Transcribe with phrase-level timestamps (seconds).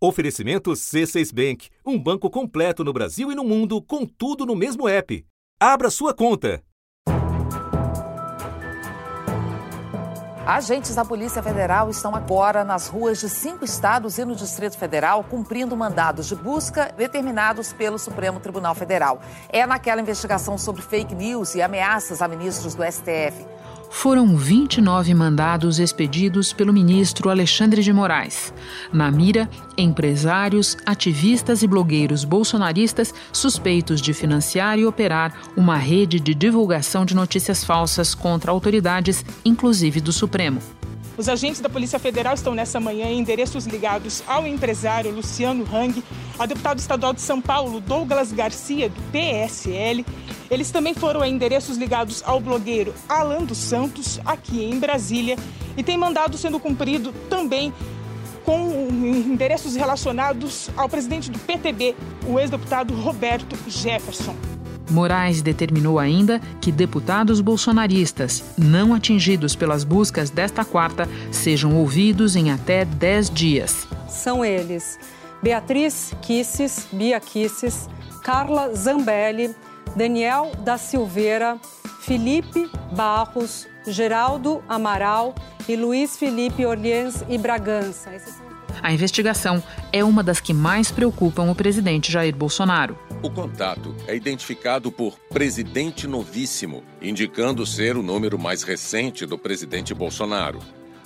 [0.00, 4.88] Oferecimento C6 Bank, um banco completo no Brasil e no mundo, com tudo no mesmo
[4.88, 5.26] app.
[5.58, 6.62] Abra sua conta.
[10.46, 15.24] Agentes da Polícia Federal estão agora nas ruas de cinco estados e no Distrito Federal
[15.24, 19.20] cumprindo mandados de busca determinados pelo Supremo Tribunal Federal.
[19.48, 23.57] É naquela investigação sobre fake news e ameaças a ministros do STF
[23.90, 28.52] foram 29 mandados expedidos pelo ministro Alexandre de Moraes.
[28.92, 36.34] Na mira, empresários, ativistas e blogueiros bolsonaristas suspeitos de financiar e operar uma rede de
[36.34, 40.60] divulgação de notícias falsas contra autoridades, inclusive do Supremo.
[41.18, 46.00] Os agentes da Polícia Federal estão nessa manhã em endereços ligados ao empresário Luciano Hang,
[46.38, 50.06] ao deputado estadual de São Paulo Douglas Garcia, do PSL.
[50.48, 55.36] Eles também foram a endereços ligados ao blogueiro Alan dos Santos, aqui em Brasília,
[55.76, 57.74] e tem mandado sendo cumprido também
[58.44, 61.96] com endereços relacionados ao presidente do PTB,
[62.28, 64.36] o ex-deputado Roberto Jefferson.
[64.90, 72.50] Moraes determinou ainda que deputados bolsonaristas não atingidos pelas buscas desta quarta sejam ouvidos em
[72.50, 73.86] até 10 dias.
[74.08, 74.98] São eles
[75.42, 77.88] Beatriz Kisses, Bia Kisses,
[78.22, 79.54] Carla Zambelli,
[79.94, 81.58] Daniel da Silveira,
[82.00, 85.34] Felipe Barros, Geraldo Amaral
[85.68, 88.10] e Luiz Felipe Orleans e Bragança.
[88.82, 89.62] A investigação
[89.92, 92.98] é uma das que mais preocupam o presidente Jair Bolsonaro.
[93.22, 99.92] O contato é identificado por presidente novíssimo, indicando ser o número mais recente do presidente
[99.92, 100.58] Bolsonaro.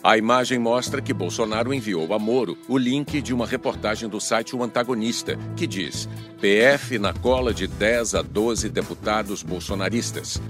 [0.02, 4.56] A imagem mostra que Bolsonaro enviou a Moro o link de uma reportagem do site
[4.56, 6.08] O Antagonista, que diz:
[6.40, 10.42] PF na cola de 10 a 12 deputados bolsonaristas.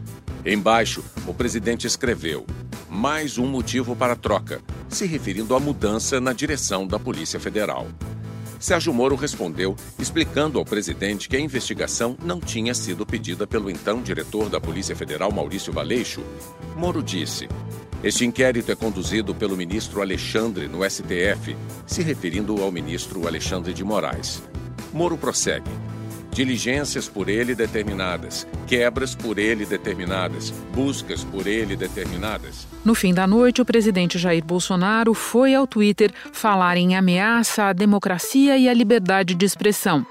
[0.44, 2.46] Embaixo, o presidente escreveu:
[2.88, 7.86] mais um motivo para troca, se referindo à mudança na direção da Polícia Federal.
[8.60, 14.00] Sérgio Moro respondeu, explicando ao presidente que a investigação não tinha sido pedida pelo então
[14.00, 16.22] diretor da Polícia Federal, Maurício Valeixo.
[16.76, 17.48] Moro disse:
[18.04, 23.82] Este inquérito é conduzido pelo ministro Alexandre no STF, se referindo ao ministro Alexandre de
[23.82, 24.42] Moraes.
[24.92, 25.70] Moro prossegue
[26.32, 32.66] diligências por ele determinadas, quebras por ele determinadas, buscas por ele determinadas.
[32.84, 37.72] No fim da noite, o presidente Jair Bolsonaro foi ao Twitter falar em ameaça à
[37.72, 40.04] democracia e à liberdade de expressão.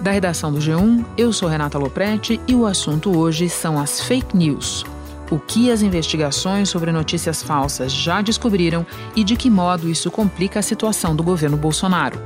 [0.00, 4.36] Da redação do G1, eu sou Renata Loprete e o assunto hoje são as fake
[4.36, 4.84] news
[5.30, 8.84] o que as investigações sobre notícias falsas já descobriram
[9.14, 12.20] e de que modo isso complica a situação do governo Bolsonaro.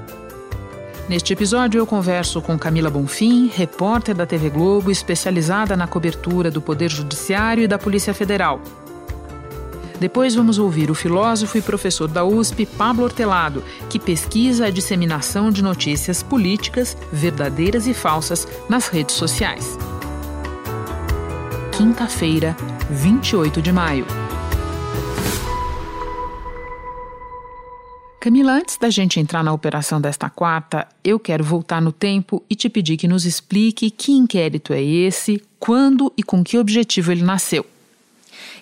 [1.08, 6.62] Neste episódio, eu converso com Camila Bonfim, repórter da TV Globo, especializada na cobertura do
[6.62, 8.58] Poder Judiciário e da Polícia Federal.
[10.00, 15.50] Depois vamos ouvir o filósofo e professor da USP, Pablo Hortelado, que pesquisa a disseminação
[15.50, 19.78] de notícias políticas, verdadeiras e falsas, nas redes sociais.
[21.76, 22.56] Quinta-feira,
[22.90, 24.23] 28 de maio.
[28.24, 32.54] Camila, antes da gente entrar na operação desta quarta, eu quero voltar no tempo e
[32.54, 37.22] te pedir que nos explique que inquérito é esse, quando e com que objetivo ele
[37.22, 37.66] nasceu.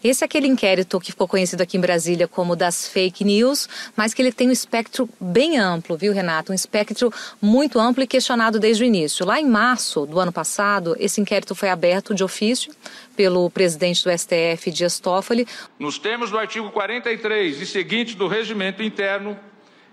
[0.03, 4.13] Esse é aquele inquérito que ficou conhecido aqui em Brasília como das fake news, mas
[4.13, 6.51] que ele tem um espectro bem amplo, viu, Renato?
[6.51, 9.25] Um espectro muito amplo e questionado desde o início.
[9.25, 12.75] Lá em março do ano passado, esse inquérito foi aberto de ofício
[13.15, 15.47] pelo presidente do STF, Dias Toffoli.
[15.79, 19.39] Nos termos do artigo 43 e seguinte do regimento interno,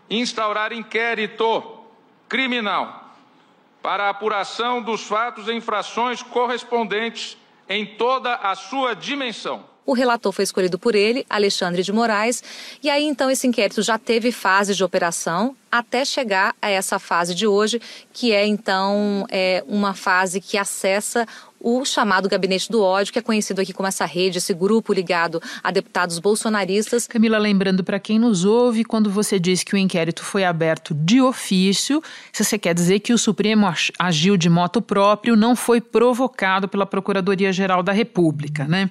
[0.09, 1.79] instaurar inquérito
[2.27, 3.13] criminal
[3.81, 7.37] para apuração dos fatos e infrações correspondentes
[7.67, 9.63] em toda a sua dimensão.
[9.85, 12.43] O relator foi escolhido por ele, Alexandre de Moraes,
[12.83, 17.33] e aí então esse inquérito já teve fases de operação até chegar a essa fase
[17.33, 17.81] de hoje,
[18.13, 21.25] que é então é, uma fase que acessa
[21.59, 25.41] o chamado Gabinete do Ódio, que é conhecido aqui como essa rede, esse grupo ligado
[25.63, 27.07] a deputados bolsonaristas.
[27.07, 31.21] Camila, lembrando para quem nos ouve, quando você diz que o inquérito foi aberto de
[31.21, 32.01] ofício,
[32.31, 33.67] se você quer dizer que o Supremo
[33.97, 38.89] agiu de moto próprio, não foi provocado pela Procuradoria-Geral da República, né?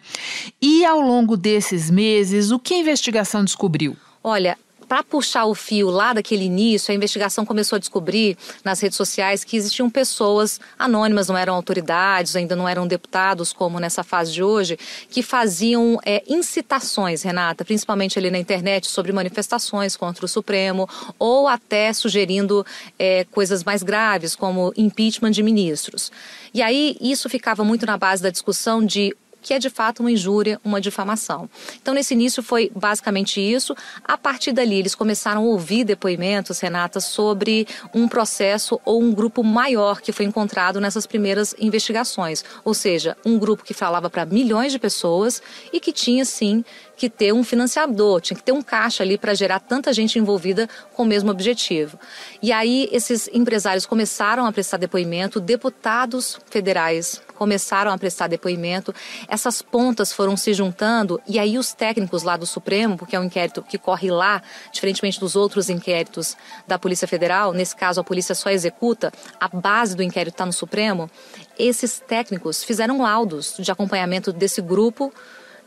[0.61, 3.97] E ao longo desses meses, o que a investigação descobriu?
[4.23, 8.97] Olha, para puxar o fio lá daquele início, a investigação começou a descobrir nas redes
[8.97, 14.33] sociais que existiam pessoas anônimas, não eram autoridades, ainda não eram deputados, como nessa fase
[14.33, 14.79] de hoje,
[15.11, 20.89] que faziam é, incitações, Renata, principalmente ali na internet, sobre manifestações contra o Supremo,
[21.19, 22.65] ou até sugerindo
[22.99, 26.11] é, coisas mais graves, como impeachment de ministros.
[26.55, 30.11] E aí isso ficava muito na base da discussão de que é de fato uma
[30.11, 31.49] injúria, uma difamação.
[31.81, 33.75] Então, nesse início foi basicamente isso.
[34.05, 39.43] A partir dali, eles começaram a ouvir depoimentos, Renata, sobre um processo ou um grupo
[39.43, 42.45] maior que foi encontrado nessas primeiras investigações.
[42.65, 45.43] Ou seja, um grupo que falava para milhões de pessoas
[45.73, 46.65] e que tinha, sim,
[46.99, 50.69] que ter um financiador, tinha que ter um caixa ali para gerar tanta gente envolvida
[50.95, 51.99] com o mesmo objetivo.
[52.43, 58.93] E aí esses empresários começaram a prestar depoimento, deputados federais começaram a prestar depoimento,
[59.29, 63.25] essas pontas foram se juntando e aí os técnicos lá do Supremo, porque é um
[63.25, 64.43] inquérito que corre lá,
[64.73, 66.37] diferentemente dos outros inquéritos
[66.67, 70.53] da Polícia Federal, nesse caso a polícia só executa, a base do inquérito está no
[70.53, 71.09] Supremo,
[71.57, 75.13] esses técnicos fizeram laudos de acompanhamento desse grupo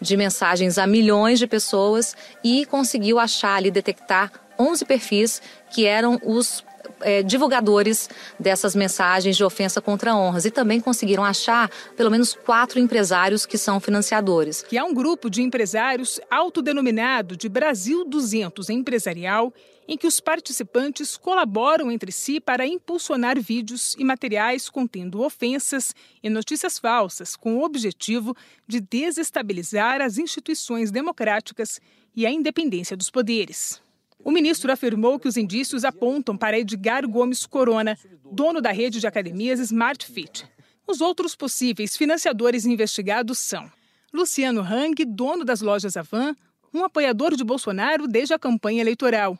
[0.01, 6.19] de mensagens a milhões de pessoas e conseguiu achar ali, detectar 11 perfis que eram
[6.24, 6.63] os
[7.01, 8.09] é, divulgadores
[8.39, 13.57] dessas mensagens de ofensa contra honras e também conseguiram achar pelo menos quatro empresários que
[13.57, 14.62] são financiadores.
[14.62, 19.54] Que é um grupo de empresários autodenominado de Brasil 200 Empresarial
[19.88, 26.30] em que os participantes colaboram entre si para impulsionar vídeos e materiais contendo ofensas e
[26.30, 28.36] notícias falsas, com o objetivo
[28.68, 31.80] de desestabilizar as instituições democráticas
[32.16, 33.81] e a independência dos poderes.
[34.24, 37.98] O ministro afirmou que os indícios apontam para Edgar Gomes Corona,
[38.31, 40.45] dono da rede de academias Smart Fit.
[40.88, 43.72] Os outros possíveis financiadores investigados são
[44.13, 46.36] Luciano Hang, dono das lojas Avan,
[46.74, 49.38] um apoiador de Bolsonaro desde a campanha eleitoral,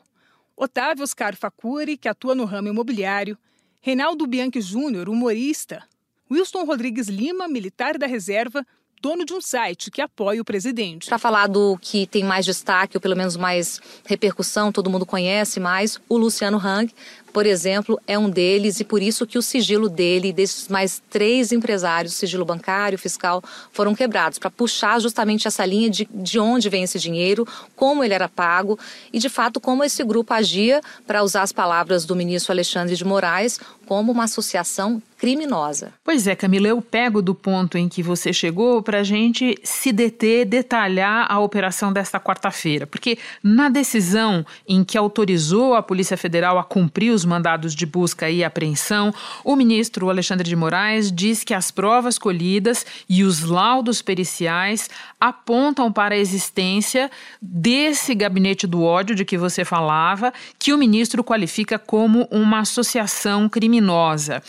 [0.62, 3.36] Otávio Oscar Facuri, que atua no ramo imobiliário,
[3.80, 5.82] Reinaldo Bianchi Júnior, humorista,
[6.30, 8.64] Wilson Rodrigues Lima, militar da reserva,
[9.00, 11.08] dono de um site que apoia o presidente.
[11.08, 15.58] Para falar do que tem mais destaque, ou pelo menos mais repercussão, todo mundo conhece
[15.58, 16.94] mais, o Luciano Hang,
[17.32, 21.02] por exemplo, é um deles e por isso que o sigilo dele e desses mais
[21.10, 23.42] três empresários, sigilo bancário, fiscal,
[23.72, 28.14] foram quebrados, para puxar justamente essa linha de, de onde vem esse dinheiro, como ele
[28.14, 28.78] era pago
[29.12, 33.04] e, de fato, como esse grupo agia, para usar as palavras do ministro Alexandre de
[33.04, 35.92] Moraes, como uma associação criminosa.
[36.02, 39.92] Pois é, Camila, eu pego do ponto em que você chegou para a gente se
[39.92, 46.58] deter, detalhar a operação desta quarta-feira, porque na decisão em que autorizou a Polícia Federal
[46.58, 49.12] a cumprir os mandados de busca e apreensão,
[49.44, 54.88] o ministro Alexandre de Moraes diz que as provas colhidas e os laudos periciais
[55.20, 57.10] apontam para a existência
[57.40, 63.48] desse gabinete do ódio de que você falava, que o ministro qualifica como uma associação
[63.48, 64.42] criminosa.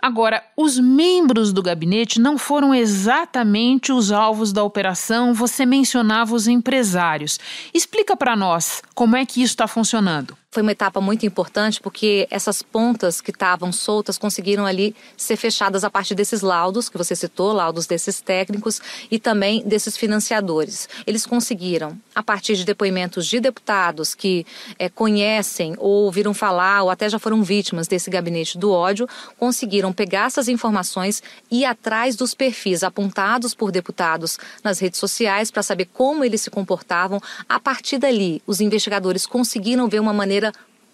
[0.00, 6.46] Agora, os membros do gabinete não foram exatamente os alvos da operação, você mencionava os
[6.46, 7.38] empresários.
[7.72, 12.28] Explica para nós como é que isso está funcionando foi uma etapa muito importante porque
[12.30, 17.16] essas pontas que estavam soltas conseguiram ali ser fechadas a partir desses laudos que você
[17.16, 18.78] citou, laudos desses técnicos
[19.10, 20.90] e também desses financiadores.
[21.06, 24.44] Eles conseguiram, a partir de depoimentos de deputados que
[24.78, 29.08] é, conhecem ou ouviram falar ou até já foram vítimas desse gabinete do ódio,
[29.38, 35.50] conseguiram pegar essas informações e ir atrás dos perfis apontados por deputados nas redes sociais
[35.50, 37.18] para saber como eles se comportavam.
[37.48, 40.41] A partir dali, os investigadores conseguiram ver uma maneira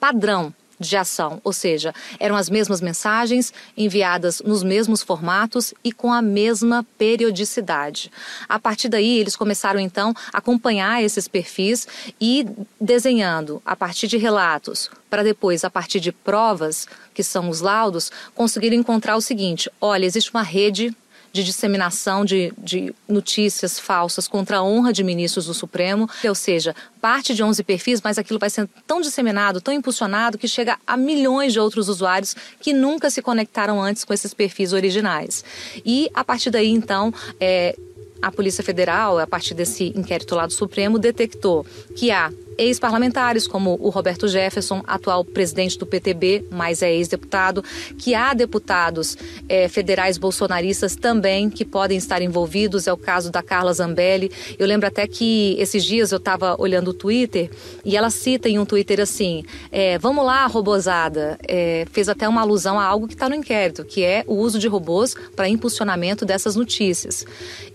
[0.00, 6.12] padrão de ação, ou seja, eram as mesmas mensagens enviadas nos mesmos formatos e com
[6.12, 8.10] a mesma periodicidade.
[8.48, 11.88] A partir daí, eles começaram então a acompanhar esses perfis
[12.20, 12.46] e
[12.80, 18.12] desenhando a partir de relatos, para depois, a partir de provas, que são os laudos,
[18.34, 20.94] conseguiram encontrar o seguinte: olha, existe uma rede
[21.32, 26.74] de disseminação de, de notícias falsas contra a honra de ministros do Supremo, ou seja,
[27.00, 30.96] parte de 11 perfis, mas aquilo vai sendo tão disseminado, tão impulsionado, que chega a
[30.96, 35.44] milhões de outros usuários que nunca se conectaram antes com esses perfis originais.
[35.84, 37.76] E a partir daí, então, é,
[38.20, 41.64] a Polícia Federal, a partir desse inquérito lá do Supremo, detectou
[41.96, 47.62] que há ex-parlamentares, como o Roberto Jefferson, atual presidente do PTB, mas é ex-deputado,
[47.96, 49.16] que há deputados
[49.48, 52.86] é, federais bolsonaristas também que podem estar envolvidos.
[52.86, 54.30] É o caso da Carla Zambelli.
[54.58, 57.50] Eu lembro até que esses dias eu estava olhando o Twitter
[57.84, 61.38] e ela cita em um Twitter assim: é, Vamos lá, robozada.
[61.46, 64.58] É, fez até uma alusão a algo que está no inquérito, que é o uso
[64.58, 67.24] de robôs para impulsionamento dessas notícias.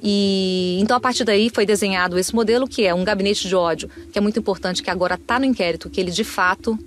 [0.02, 3.90] E então, a partir daí, foi desenhado esse modelo, que é um gabinete de ódio,
[4.12, 6.78] que é muito importante importante que agora está no inquérito, que ele de fato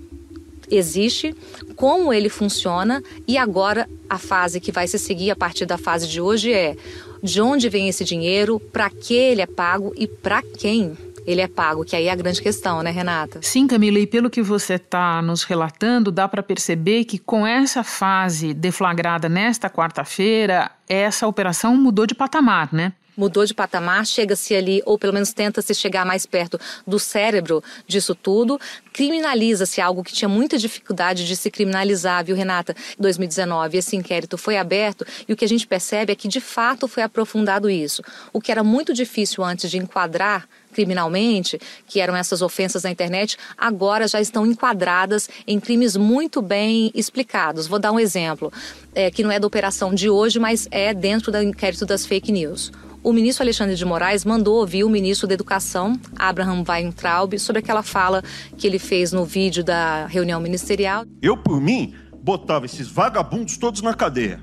[0.69, 1.33] existe,
[1.75, 6.07] como ele funciona e agora a fase que vai se seguir a partir da fase
[6.07, 6.75] de hoje é
[7.23, 11.47] de onde vem esse dinheiro, para que ele é pago e para quem ele é
[11.47, 13.39] pago, que aí é a grande questão, né, Renata?
[13.41, 17.83] Sim, Camila, e pelo que você está nos relatando, dá para perceber que com essa
[17.83, 22.93] fase deflagrada nesta quarta-feira, essa operação mudou de patamar, né?
[23.17, 28.13] Mudou de patamar, chega-se ali, ou pelo menos tenta-se chegar mais perto do cérebro disso
[28.13, 28.59] tudo.
[28.93, 32.75] Criminaliza-se algo que tinha muita dificuldade de se criminalizar, viu, Renata?
[32.97, 36.39] Em 2019, esse inquérito foi aberto e o que a gente percebe é que, de
[36.39, 38.03] fato, foi aprofundado isso.
[38.31, 40.47] O que era muito difícil antes de enquadrar
[40.77, 46.91] criminalmente, que eram essas ofensas na internet, agora já estão enquadradas em crimes muito bem
[46.93, 47.65] explicados.
[47.65, 48.53] Vou dar um exemplo,
[48.93, 52.31] é, que não é da operação de hoje, mas é dentro do inquérito das fake
[52.31, 52.71] news
[53.03, 57.83] o ministro Alexandre de Moraes mandou ouvir o ministro da Educação, Abraham Weintraub, sobre aquela
[57.83, 58.23] fala
[58.57, 61.05] que ele fez no vídeo da reunião ministerial.
[61.21, 64.41] Eu, por mim, botava esses vagabundos todos na cadeia,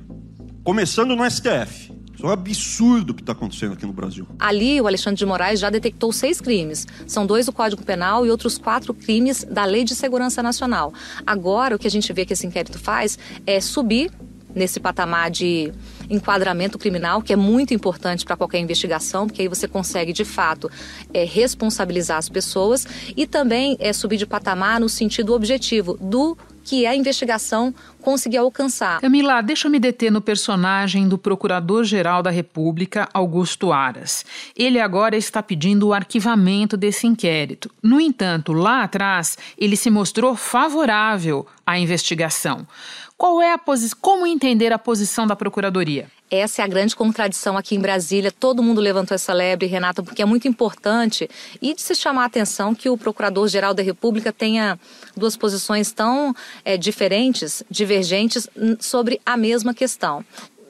[0.63, 1.93] começando no STF.
[2.15, 4.27] Isso é um absurdo o que está acontecendo aqui no Brasil.
[4.39, 6.87] Ali, o Alexandre de Moraes já detectou seis crimes.
[7.07, 10.95] São dois do Código Penal e outros quatro crimes da Lei de Segurança Nacional.
[11.27, 14.11] Agora, o que a gente vê que esse inquérito faz é subir
[14.55, 15.73] nesse patamar de
[16.09, 20.71] enquadramento criminal, que é muito importante para qualquer investigação, porque aí você consegue, de fato,
[21.13, 26.87] é, responsabilizar as pessoas e também é, subir de patamar no sentido objetivo do que
[26.87, 29.01] a investigação conseguiu alcançar.
[29.01, 34.25] Camila, deixa eu me deter no personagem do Procurador-Geral da República, Augusto Aras.
[34.57, 37.71] Ele agora está pedindo o arquivamento desse inquérito.
[37.83, 42.67] No entanto, lá atrás, ele se mostrou favorável à investigação.
[43.17, 43.99] Qual é a posição?
[44.01, 46.11] Como entender a posição da Procuradoria?
[46.29, 48.33] Essa é a grande contradição aqui em Brasília.
[48.33, 51.31] Todo mundo levantou essa lebre, Renata, porque é muito importante
[51.63, 54.79] e de se chamar a atenção que o Procurador-Geral da República tenha
[55.17, 58.49] duas posições tão é, diferentes, divergentes
[58.81, 60.25] sobre a mesma questão.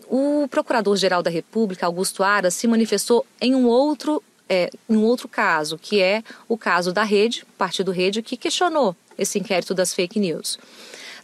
[0.07, 5.27] O Procurador-Geral da República, Augusto Aras, se manifestou em um outro é, em um outro
[5.27, 10.21] caso, que é o caso da Rede, Partido Rede, que questionou esse inquérito das fake
[10.21, 10.59] news.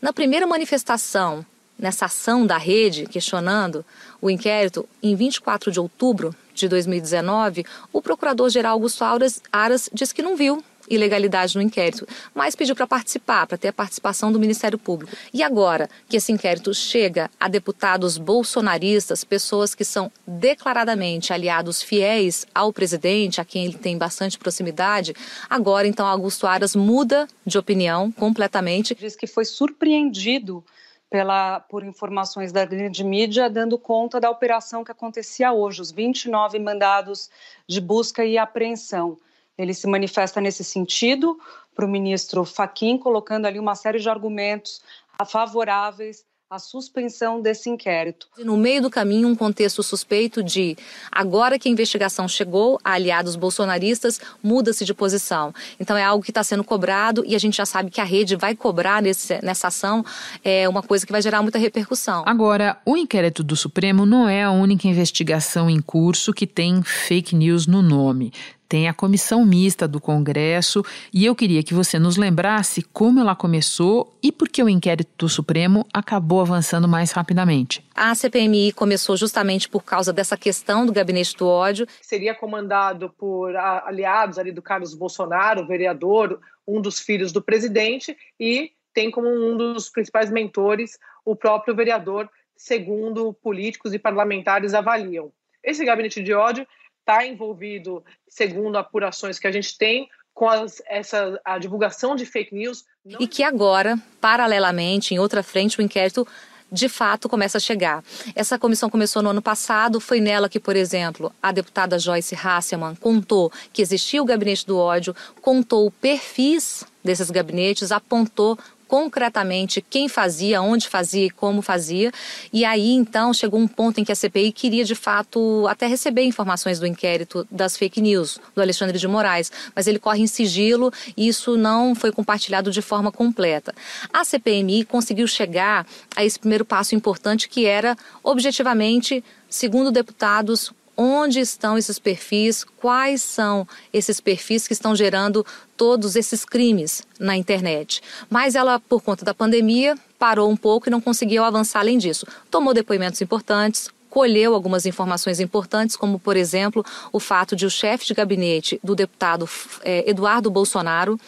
[0.00, 1.45] Na primeira manifestação,
[1.78, 3.85] nessa ação da rede, questionando
[4.21, 10.23] o inquérito, em 24 de outubro de 2019, o procurador-geral Augusto Aras, Aras disse que
[10.23, 14.78] não viu ilegalidade no inquérito, mas pediu para participar, para ter a participação do Ministério
[14.78, 15.16] Público.
[15.32, 22.47] E agora que esse inquérito chega a deputados bolsonaristas, pessoas que são declaradamente aliados fiéis
[22.54, 25.14] ao presidente, a quem ele tem bastante proximidade,
[25.49, 28.94] agora então Augusto Aras muda de opinião completamente.
[28.94, 30.64] Diz que foi surpreendido
[31.11, 36.59] pela, por informações da grande mídia, dando conta da operação que acontecia hoje, os 29
[36.61, 37.28] mandados
[37.66, 39.18] de busca e apreensão.
[39.61, 41.38] Ele se manifesta nesse sentido
[41.75, 44.81] para o ministro Faquim, colocando ali uma série de argumentos
[45.29, 48.26] favoráveis à suspensão desse inquérito.
[48.38, 50.76] No meio do caminho, um contexto suspeito de
[51.12, 55.55] agora que a investigação chegou a aliados bolsonaristas, muda-se de posição.
[55.79, 58.35] Então é algo que está sendo cobrado e a gente já sabe que a rede
[58.35, 60.02] vai cobrar nesse, nessa ação
[60.43, 62.25] é uma coisa que vai gerar muita repercussão.
[62.26, 67.37] Agora, o inquérito do Supremo não é a única investigação em curso que tem fake
[67.37, 68.33] news no nome
[68.70, 73.34] tem a comissão mista do Congresso e eu queria que você nos lembrasse como ela
[73.34, 77.84] começou e por que o inquérito do Supremo acabou avançando mais rapidamente.
[77.92, 81.84] A CPMI começou justamente por causa dessa questão do gabinete do ódio.
[82.00, 88.70] Seria comandado por aliados ali do Carlos Bolsonaro, vereador, um dos filhos do presidente, e
[88.94, 95.32] tem como um dos principais mentores o próprio vereador, segundo políticos e parlamentares avaliam.
[95.60, 96.64] Esse gabinete de ódio
[97.11, 102.55] está envolvido, segundo apurações que a gente tem, com as, essa, a divulgação de fake
[102.55, 102.85] news.
[103.19, 106.26] E que agora, paralelamente, em outra frente, o inquérito
[106.73, 108.05] de fato começa a chegar.
[108.35, 112.95] Essa comissão começou no ano passado, foi nela que, por exemplo, a deputada Joyce Hasselman
[112.95, 118.57] contou que existia o gabinete do ódio, contou perfis desses gabinetes, apontou
[118.90, 122.11] concretamente quem fazia, onde fazia e como fazia.
[122.52, 126.25] E aí, então, chegou um ponto em que a CPI queria, de fato, até receber
[126.25, 130.92] informações do inquérito das fake news do Alexandre de Moraes, mas ele corre em sigilo
[131.16, 133.73] e isso não foi compartilhado de forma completa.
[134.12, 141.40] A CPMI conseguiu chegar a esse primeiro passo importante que era, objetivamente, segundo deputados, onde
[141.40, 148.02] estão esses perfis, quais são esses perfis que estão gerando todos esses crimes na internet.
[148.28, 152.26] Mas ela, por conta da pandemia, parou um pouco e não conseguiu avançar além disso.
[152.50, 158.04] Tomou depoimentos importantes, colheu algumas informações importantes, como, por exemplo, o fato de o chefe
[158.04, 159.49] de gabinete do deputado
[159.83, 161.19] é, Eduardo Bolsonaro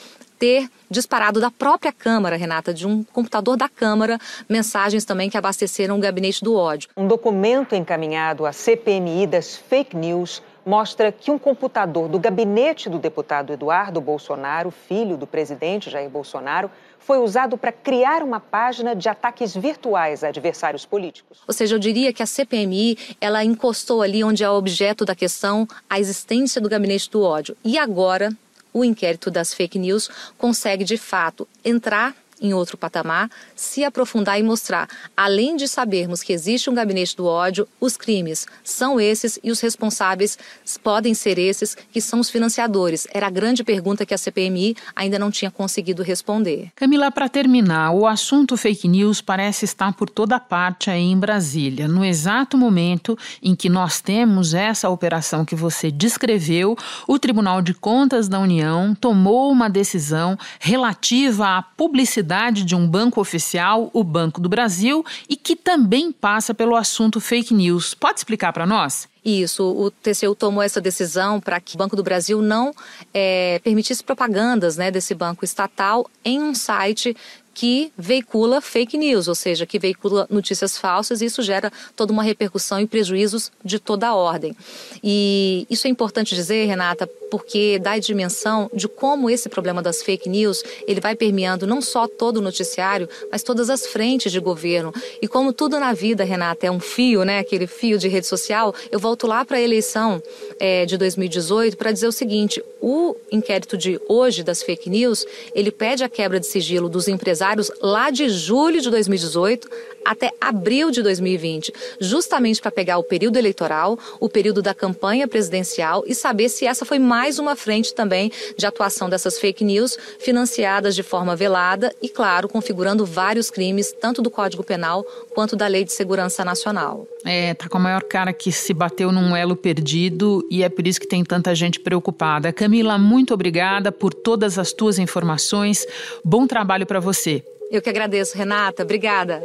[0.42, 4.18] ter disparado da própria Câmara, Renata, de um computador da Câmara,
[4.48, 6.90] mensagens também que abasteceram o gabinete do ódio.
[6.96, 12.98] Um documento encaminhado à CPMI das fake news mostra que um computador do gabinete do
[12.98, 16.68] deputado Eduardo Bolsonaro, filho do presidente Jair Bolsonaro,
[16.98, 21.38] foi usado para criar uma página de ataques virtuais a adversários políticos.
[21.46, 25.14] Ou seja, eu diria que a CPMI ela encostou ali onde é o objeto da
[25.14, 27.56] questão a existência do gabinete do ódio.
[27.64, 28.36] E agora
[28.72, 34.42] o inquérito das fake news consegue de fato entrar em outro patamar, se aprofundar e
[34.42, 39.50] mostrar, além de sabermos que existe um gabinete do ódio, os crimes são esses e
[39.50, 40.36] os responsáveis
[40.82, 43.06] podem ser esses que são os financiadores.
[43.14, 46.70] Era a grande pergunta que a CPMI ainda não tinha conseguido responder.
[46.74, 51.86] Camila, para terminar, o assunto fake news parece estar por toda parte aí em Brasília.
[51.86, 57.72] No exato momento em que nós temos essa operação que você descreveu, o Tribunal de
[57.72, 62.31] Contas da União tomou uma decisão relativa à publicidade
[62.64, 67.52] de um banco oficial, o Banco do Brasil, e que também passa pelo assunto fake
[67.52, 67.94] news.
[67.94, 69.08] Pode explicar para nós?
[69.24, 72.74] Isso, o TCU tomou essa decisão para que o Banco do Brasil não
[73.14, 77.16] é, permitisse propagandas né, desse banco estatal em um site
[77.54, 82.22] que veicula fake news, ou seja, que veicula notícias falsas e isso gera toda uma
[82.22, 84.56] repercussão e prejuízos de toda a ordem.
[85.02, 90.02] E isso é importante dizer, Renata, porque dá a dimensão de como esse problema das
[90.02, 94.38] fake news, ele vai permeando não só todo o noticiário, mas todas as frentes de
[94.38, 94.92] governo.
[95.20, 98.74] E como tudo na vida, Renata, é um fio, né, aquele fio de rede social,
[98.90, 100.22] eu volto lá para a eleição
[100.62, 105.26] é, de 2018 para dizer o seguinte, o inquérito de hoje das fake news,
[105.56, 109.68] ele pede a quebra de sigilo dos empresários lá de julho de 2018
[110.04, 116.04] até abril de 2020, justamente para pegar o período eleitoral, o período da campanha presidencial
[116.06, 120.94] e saber se essa foi mais uma frente também de atuação dessas fake news financiadas
[120.94, 125.04] de forma velada e, claro, configurando vários crimes, tanto do Código Penal
[125.34, 127.06] quanto da Lei de Segurança Nacional.
[127.24, 130.86] É, tá com a maior cara que se bateu num elo perdido e é por
[130.86, 132.52] isso que tem tanta gente preocupada.
[132.52, 135.86] Camila, muito obrigada por todas as tuas informações.
[136.22, 137.42] Bom trabalho para você.
[137.70, 138.82] Eu que agradeço, Renata.
[138.82, 139.42] Obrigada.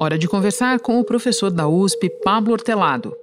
[0.00, 3.14] Hora de conversar com o professor da USP, Pablo Hortelado.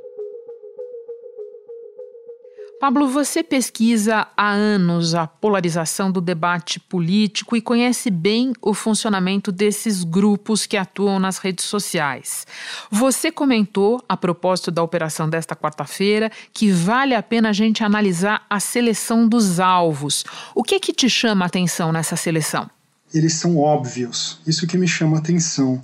[2.79, 9.51] Pablo, você pesquisa há anos a polarização do debate político e conhece bem o funcionamento
[9.51, 12.47] desses grupos que atuam nas redes sociais.
[12.89, 18.45] Você comentou, a propósito da operação desta quarta-feira, que vale a pena a gente analisar
[18.49, 20.23] a seleção dos alvos.
[20.55, 22.69] O que, é que te chama a atenção nessa seleção?
[23.13, 25.83] Eles são óbvios, isso que me chama a atenção.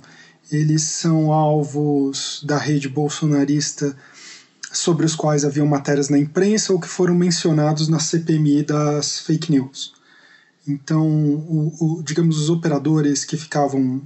[0.50, 3.94] Eles são alvos da rede bolsonarista
[4.76, 9.50] sobre os quais haviam matérias na imprensa ou que foram mencionados na CPMI das fake
[9.50, 9.94] news.
[10.66, 14.02] Então, o, o, digamos, os operadores que ficavam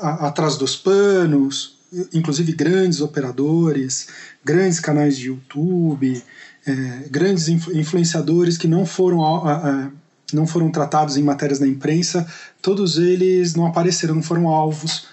[0.00, 1.78] a, atrás dos panos,
[2.12, 4.08] inclusive grandes operadores,
[4.44, 6.22] grandes canais de YouTube,
[6.66, 9.90] é, grandes influenciadores que não foram, a, a,
[10.32, 12.26] não foram tratados em matérias na imprensa,
[12.60, 15.06] todos eles não apareceram, não foram alvos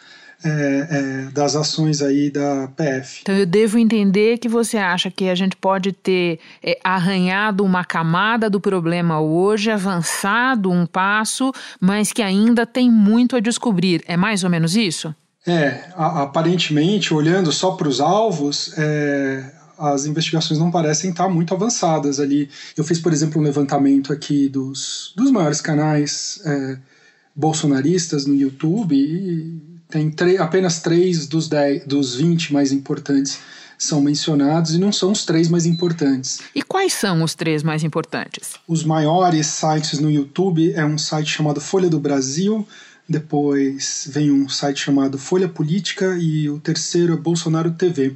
[0.44, 3.20] é, é, das ações aí da PF.
[3.22, 7.84] Então eu devo entender que você acha que a gente pode ter é, arranhado uma
[7.84, 14.04] camada do problema hoje, avançado um passo, mas que ainda tem muito a descobrir.
[14.08, 15.14] É mais ou menos isso?
[15.46, 21.54] É, a, aparentemente, olhando só para os alvos, é, as investigações não parecem estar muito
[21.54, 22.50] avançadas ali.
[22.78, 26.78] Eu fiz, por exemplo, um levantamento aqui dos, dos maiores canais é,
[27.36, 33.40] bolsonaristas no YouTube e tem apenas três dos, dez, dos 20 mais importantes
[33.78, 36.40] são mencionados e não são os três mais importantes.
[36.54, 38.56] E quais são os três mais importantes?
[38.68, 42.68] Os maiores sites no YouTube é um site chamado Folha do Brasil,
[43.08, 48.16] depois vem um site chamado Folha Política e o terceiro é Bolsonaro TV.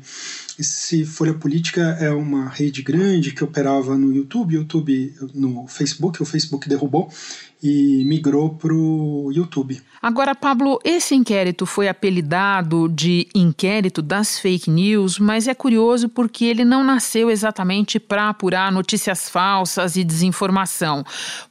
[0.59, 6.25] Esse Folha Política é uma rede grande que operava no YouTube, YouTube no Facebook, o
[6.25, 7.09] Facebook derrubou
[7.63, 9.81] e migrou para o YouTube.
[10.01, 16.43] Agora, Pablo, esse inquérito foi apelidado de inquérito das fake news, mas é curioso porque
[16.43, 21.05] ele não nasceu exatamente para apurar notícias falsas e desinformação.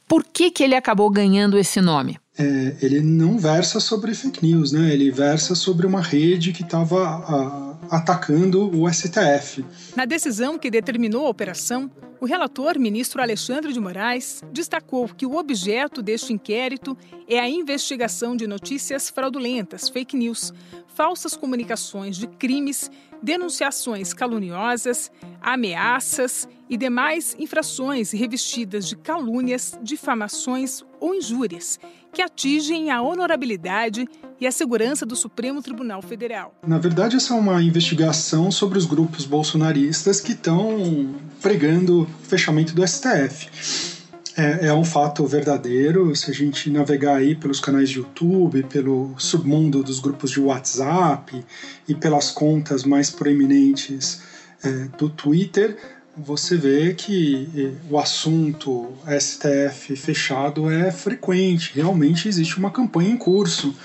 [0.07, 2.19] Por que, que ele acabou ganhando esse nome?
[2.37, 4.91] É, ele não versa sobre fake news, né?
[4.91, 9.63] Ele versa sobre uma rede que estava atacando o STF.
[9.95, 15.35] Na decisão que determinou a operação, o relator, ministro Alexandre de Moraes, destacou que o
[15.35, 20.53] objeto deste inquérito é a investigação de notícias fraudulentas, fake news,
[20.95, 22.89] falsas comunicações de crimes,
[23.23, 25.09] denunciações caluniosas,
[25.41, 31.79] ameaças e demais infrações revestidas de calúnias, difamações ou injúrias
[32.11, 34.07] que atingem a honorabilidade
[34.39, 36.53] e a segurança do Supremo Tribunal Federal.
[36.65, 42.75] Na verdade, essa é uma investigação sobre os grupos bolsonaristas que estão pregando o fechamento
[42.75, 43.92] do STF.
[44.35, 46.15] É, é, um fato verdadeiro.
[46.15, 51.43] Se a gente navegar aí pelos canais de YouTube, pelo submundo dos grupos de WhatsApp
[51.87, 54.21] e pelas contas mais proeminentes
[54.63, 55.77] é, do Twitter,
[56.17, 61.71] você vê que é, o assunto STF fechado é frequente.
[61.75, 63.75] Realmente existe uma campanha em curso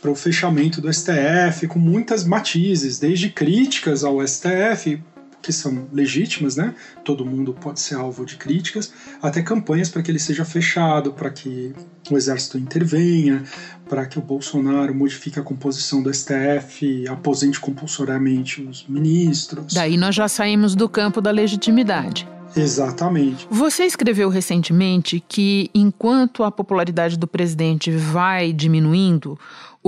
[0.00, 5.00] para o fechamento do STF, com muitas matizes, desde críticas ao STF,
[5.46, 6.74] que são legítimas, né?
[7.04, 11.30] Todo mundo pode ser alvo de críticas, até campanhas para que ele seja fechado, para
[11.30, 11.72] que
[12.10, 13.44] o exército intervenha,
[13.88, 19.72] para que o Bolsonaro modifique a composição do STF, aposente compulsoriamente os ministros.
[19.72, 22.26] Daí nós já saímos do campo da legitimidade.
[22.56, 23.46] Exatamente.
[23.50, 29.38] Você escreveu recentemente que, enquanto a popularidade do presidente vai diminuindo,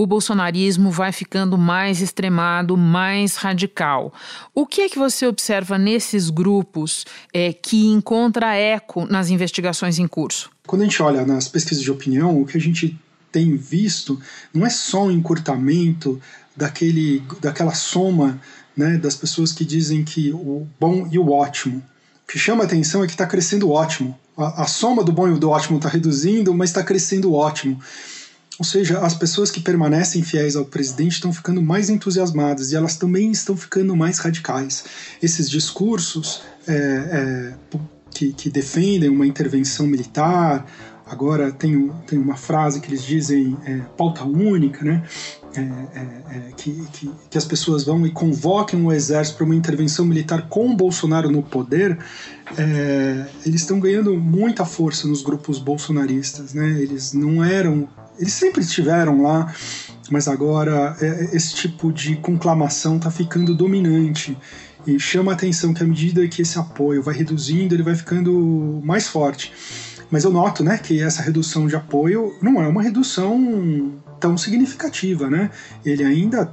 [0.01, 4.13] o bolsonarismo vai ficando mais extremado, mais radical.
[4.55, 10.07] O que é que você observa nesses grupos é, que encontra eco nas investigações em
[10.07, 10.51] curso?
[10.69, 12.97] Quando a gente olha nas pesquisas de opinião, o que a gente
[13.33, 14.21] tem visto
[14.55, 16.21] não é só um encurtamento
[16.57, 18.41] daquele, daquela soma
[18.77, 21.83] né, das pessoas que dizem que o bom e o ótimo.
[22.23, 24.17] O que chama a atenção é que está crescendo o ótimo.
[24.37, 27.81] A, a, soma do bom e do ótimo está reduzindo, mas está crescendo o ótimo.
[28.59, 32.97] Ou seja, as pessoas que permanecem fiéis ao presidente estão ficando mais entusiasmadas e elas
[32.97, 34.85] também estão ficando mais radicais.
[35.23, 37.55] Esses discursos é, é,
[38.11, 40.67] que, que, defendem uma intervenção militar,
[41.07, 45.05] agora tem, tem uma frase que eles dizem é, pauta única, né?
[45.55, 46.03] É, é,
[46.37, 50.47] é, que, que, que, as pessoas vão e convoquem o exército para uma intervenção militar
[50.49, 51.99] com o Bolsonaro no poder,
[53.47, 56.53] eles estão ganhando muita força nos grupos bolsonaristas.
[56.53, 56.81] Né?
[56.81, 57.89] Eles não eram
[58.19, 59.53] eles sempre estiveram lá,
[60.11, 64.37] mas agora é, esse tipo de conclamação está ficando dominante.
[64.87, 68.81] E chama a atenção que à medida que esse apoio vai reduzindo, ele vai ficando
[68.83, 69.53] mais forte.
[70.11, 75.29] Mas eu noto né, que essa redução de apoio não é uma redução tão significativa,
[75.29, 75.51] né?
[75.85, 76.51] Ele ainda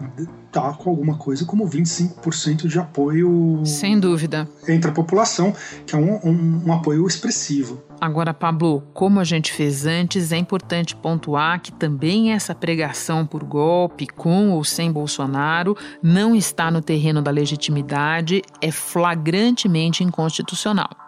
[0.48, 3.62] está com alguma coisa como 25% de apoio.
[3.66, 4.48] Sem dúvida.
[4.68, 5.54] Entre a população,
[5.86, 7.84] que é um, um, um apoio expressivo.
[8.00, 13.44] Agora, Pablo, como a gente fez antes, é importante pontuar que também essa pregação por
[13.44, 21.05] golpe, com ou sem Bolsonaro, não está no terreno da legitimidade, é flagrantemente inconstitucional.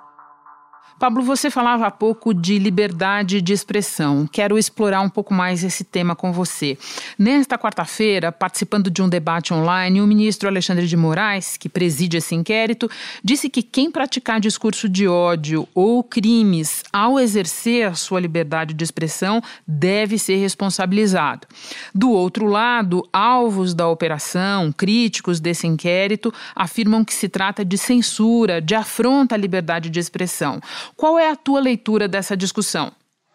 [0.99, 4.27] Pablo, você falava há pouco de liberdade de expressão.
[4.31, 6.75] Quero explorar um pouco mais esse tema com você.
[7.19, 12.33] Nesta quarta-feira, participando de um debate online, o ministro Alexandre de Moraes, que preside esse
[12.33, 12.89] inquérito,
[13.23, 19.39] disse que quem praticar discurso de ódio ou crimes ao exercer sua liberdade de expressão
[19.67, 21.47] deve ser responsabilizado.
[21.93, 28.59] Do outro lado, alvos da operação, críticos desse inquérito, afirmam que se trata de censura,
[28.59, 30.59] de afronta à liberdade de expressão.
[30.95, 32.91] Qual é a tua leitura dessa discussão?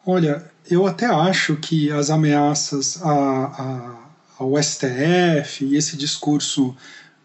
[0.06, 3.94] Olha, eu até acho que as ameaças a, a,
[4.38, 6.74] ao STF e esse discurso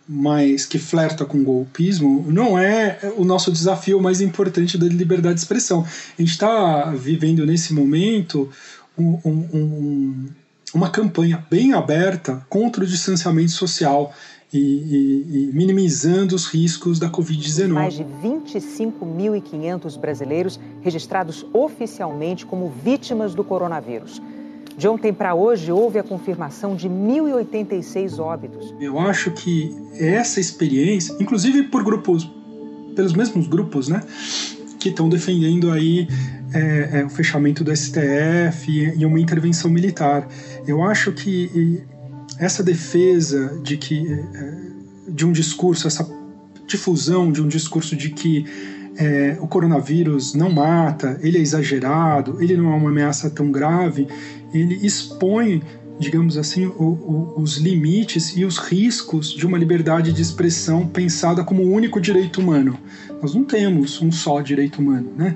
[0.08, 5.42] mais que flerta com golpismo não é o nosso desafio mais importante da liberdade de
[5.42, 5.86] expressão.
[6.18, 8.50] A gente está vivendo nesse momento
[8.98, 10.30] um, um, um,
[10.74, 14.13] uma campanha bem aberta contra o distanciamento social
[14.52, 17.68] e, e, e minimizando os riscos da Covid-19.
[17.68, 24.22] Mais de 25.500 brasileiros registrados oficialmente como vítimas do coronavírus.
[24.78, 28.74] De ontem para hoje, houve a confirmação de 1.086 óbitos.
[28.80, 32.30] Eu acho que essa experiência, inclusive por grupos,
[32.96, 34.04] pelos mesmos grupos, né,
[34.80, 36.08] que estão defendendo aí
[36.54, 40.28] é, é, o fechamento do STF e, e uma intervenção militar,
[40.68, 41.84] eu acho que
[42.39, 44.54] essa defesa de que é,
[45.08, 46.08] de um discurso, essa
[46.67, 48.45] difusão de um discurso de que
[48.97, 54.08] é, o coronavírus não mata, ele é exagerado, ele não é uma ameaça tão grave,
[54.54, 55.62] ele expõe,
[56.00, 61.43] digamos assim, o, o, os limites e os riscos de uma liberdade de expressão pensada
[61.43, 62.78] como o único direito humano.
[63.21, 65.36] Nós não temos um só direito humano, né?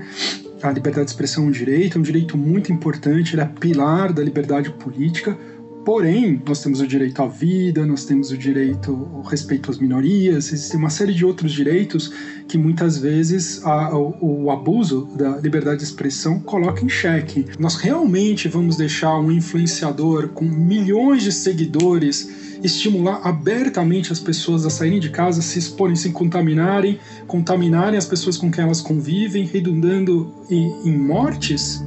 [0.61, 4.13] A liberdade de expressão é um direito, é um direito muito importante, ele é pilar
[4.13, 5.35] da liberdade política,
[5.83, 10.53] Porém, nós temos o direito à vida, nós temos o direito ao respeito às minorias,
[10.53, 12.13] existe uma série de outros direitos
[12.47, 17.45] que muitas vezes a, o, o, abuso da liberdade de expressão coloca em xeque.
[17.57, 22.29] Nós realmente vamos deixar um influenciador com milhões de seguidores
[22.63, 28.37] estimular abertamente as pessoas a saírem de casa, se exporem, se contaminarem, contaminarem as pessoas
[28.37, 31.83] com quem elas convivem, redundando em, em mortes?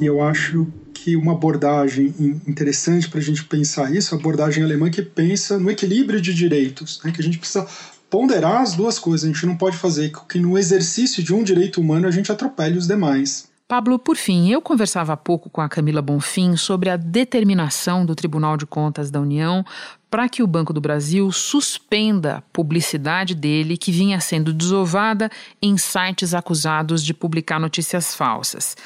[0.00, 2.14] E eu acho que uma abordagem
[2.46, 7.00] interessante para a gente pensar isso, a abordagem alemã que pensa no equilíbrio de direitos,
[7.04, 7.66] né, que a gente precisa
[8.10, 9.28] ponderar as duas coisas.
[9.28, 12.78] A gente não pode fazer que no exercício de um direito humano a gente atropele
[12.78, 13.48] os demais.
[13.68, 18.14] Pablo, por fim, eu conversava há pouco com a Camila Bonfim sobre a determinação do
[18.14, 19.64] Tribunal de Contas da União
[20.08, 25.28] para que o Banco do Brasil suspenda a publicidade dele que vinha sendo desovada
[25.60, 28.76] em sites acusados de publicar notícias falsas.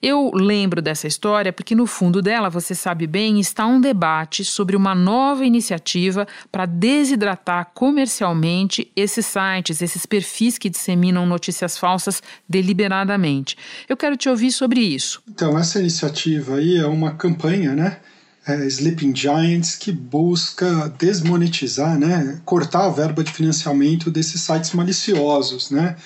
[0.00, 4.76] Eu lembro dessa história porque, no fundo dela, você sabe bem, está um debate sobre
[4.76, 13.56] uma nova iniciativa para desidratar comercialmente esses sites, esses perfis que disseminam notícias falsas deliberadamente.
[13.88, 15.20] Eu quero te ouvir sobre isso.
[15.28, 17.98] Então, essa iniciativa aí é uma campanha, né?
[18.46, 25.70] É, Sleeping Giants que busca desmonetizar, né, cortar a verba de financiamento desses sites maliciosos,
[25.72, 25.96] né?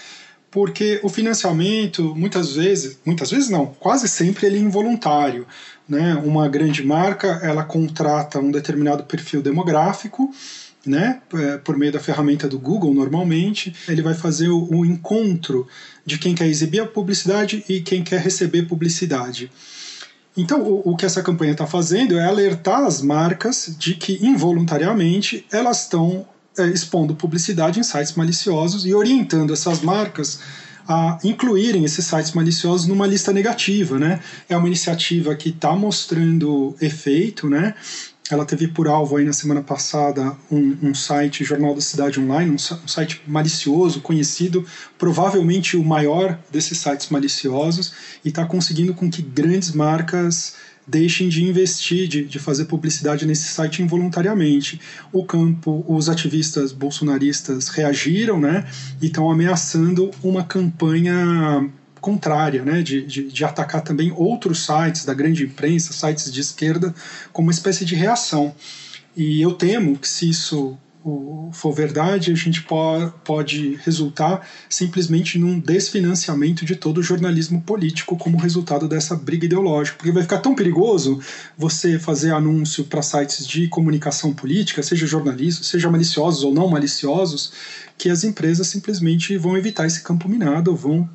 [0.53, 5.47] Porque o financiamento muitas vezes, muitas vezes não, quase sempre ele é involuntário.
[5.89, 6.15] Né?
[6.23, 10.31] Uma grande marca ela contrata um determinado perfil demográfico,
[10.85, 11.21] né?
[11.35, 15.67] É, por meio da ferramenta do Google normalmente, ele vai fazer o, o encontro
[16.05, 19.51] de quem quer exibir a publicidade e quem quer receber publicidade.
[20.37, 25.47] Então, o, o que essa campanha está fazendo é alertar as marcas de que involuntariamente
[25.51, 26.27] elas estão
[26.59, 30.41] é, expondo publicidade em sites maliciosos e orientando essas marcas
[30.87, 34.21] a incluírem esses sites maliciosos numa lista negativa, né?
[34.49, 37.75] É uma iniciativa que está mostrando efeito, né?
[38.31, 42.51] Ela teve por alvo aí na semana passada um, um site, Jornal da Cidade Online,
[42.51, 44.65] um, um, site malicioso, conhecido,
[44.99, 47.93] provavelmente o maior desses sites maliciosos,
[48.25, 50.55] e está conseguindo com que grandes marcas
[50.87, 54.81] deixem de investir, de, de fazer publicidade nesse site involuntariamente.
[55.13, 58.67] O campo, os ativistas bolsonaristas reagiram, né,
[59.01, 65.15] e estão ameaçando uma campanha contrária, né, de, de, de, atacar também outros sites da
[65.15, 66.93] grande imprensa, sites de esquerda,
[67.33, 68.55] como uma espécie de reação.
[69.17, 70.77] E eu temo que se isso
[71.53, 72.65] for verdade, a gente
[73.25, 79.97] pode resultar simplesmente num desfinanciamento de todo o jornalismo político como resultado dessa briga ideológica.
[79.97, 81.21] Porque vai ficar tão perigoso
[81.59, 87.53] você fazer anúncio para sites de comunicação política, seja jornalistas, seja maliciosos ou não maliciosos,
[87.99, 91.09] que as empresas simplesmente vão evitar esse campo minado, vão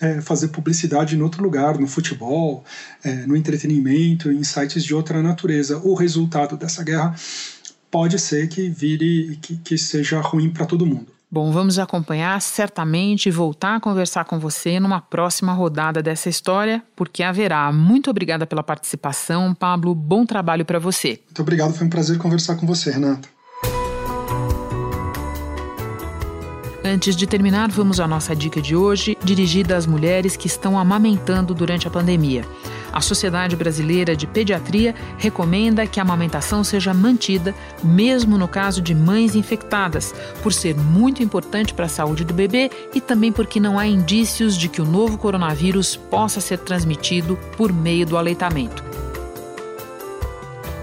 [0.00, 2.64] é, fazer publicidade em outro lugar, no futebol,
[3.04, 5.78] é, no entretenimento, em sites de outra natureza.
[5.78, 7.14] O resultado dessa guerra
[7.90, 11.06] pode ser que vire que, que seja ruim para todo mundo.
[11.32, 16.82] Bom, vamos acompanhar certamente e voltar a conversar com você numa próxima rodada dessa história,
[16.96, 17.70] porque haverá.
[17.70, 19.94] Muito obrigada pela participação, Pablo.
[19.94, 21.20] Bom trabalho para você.
[21.26, 23.28] Muito obrigado, foi um prazer conversar com você, Renata.
[26.84, 31.54] Antes de terminar, vamos à nossa dica de hoje, dirigida às mulheres que estão amamentando
[31.54, 32.42] durante a pandemia.
[32.92, 38.94] A Sociedade Brasileira de Pediatria recomenda que a amamentação seja mantida, mesmo no caso de
[38.94, 43.78] mães infectadas, por ser muito importante para a saúde do bebê e também porque não
[43.78, 48.82] há indícios de que o novo coronavírus possa ser transmitido por meio do aleitamento.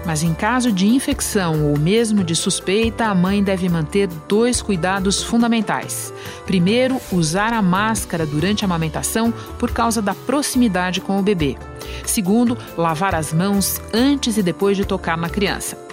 [0.08, 5.22] Mas em caso de infecção ou mesmo de suspeita, a mãe deve manter dois cuidados
[5.22, 6.14] fundamentais.
[6.46, 11.58] Primeiro, usar a máscara durante a amamentação por causa da proximidade com o bebê.
[12.06, 15.87] Segundo, lavar as mãos antes e depois de tocar na criança.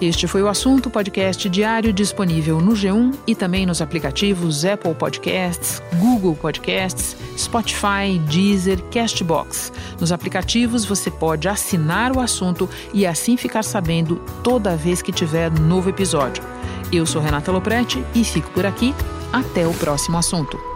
[0.00, 5.82] Este foi o assunto podcast diário disponível no G1 e também nos aplicativos Apple Podcasts,
[5.98, 9.72] Google Podcasts, Spotify, Deezer, Castbox.
[9.98, 15.50] Nos aplicativos você pode assinar o assunto e assim ficar sabendo toda vez que tiver
[15.50, 16.44] novo episódio.
[16.92, 18.94] Eu sou Renata Loprete e fico por aqui.
[19.32, 20.75] Até o próximo assunto.